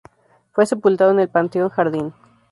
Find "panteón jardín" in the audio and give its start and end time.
1.29-2.11